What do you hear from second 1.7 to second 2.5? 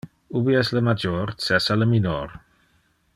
le minor.